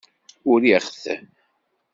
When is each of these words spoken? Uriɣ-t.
Uriɣ-t. 0.51 1.03